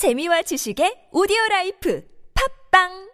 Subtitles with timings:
[0.00, 2.00] 재미와 지식의 오디오 라이프.
[2.32, 3.09] 팝빵!